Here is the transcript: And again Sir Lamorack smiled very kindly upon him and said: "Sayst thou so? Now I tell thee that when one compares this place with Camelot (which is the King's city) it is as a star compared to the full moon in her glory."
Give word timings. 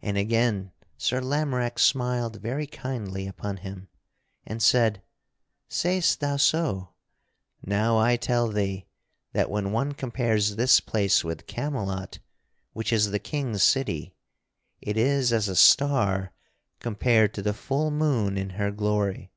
And 0.00 0.16
again 0.16 0.70
Sir 0.96 1.20
Lamorack 1.20 1.80
smiled 1.80 2.36
very 2.36 2.68
kindly 2.68 3.26
upon 3.26 3.56
him 3.56 3.88
and 4.46 4.62
said: 4.62 5.02
"Sayst 5.68 6.20
thou 6.20 6.36
so? 6.36 6.94
Now 7.60 7.98
I 7.98 8.14
tell 8.16 8.46
thee 8.46 8.86
that 9.32 9.50
when 9.50 9.72
one 9.72 9.90
compares 9.94 10.54
this 10.54 10.78
place 10.78 11.24
with 11.24 11.48
Camelot 11.48 12.20
(which 12.74 12.92
is 12.92 13.10
the 13.10 13.18
King's 13.18 13.64
city) 13.64 14.14
it 14.80 14.96
is 14.96 15.32
as 15.32 15.48
a 15.48 15.56
star 15.56 16.32
compared 16.78 17.34
to 17.34 17.42
the 17.42 17.52
full 17.52 17.90
moon 17.90 18.38
in 18.38 18.50
her 18.50 18.70
glory." 18.70 19.32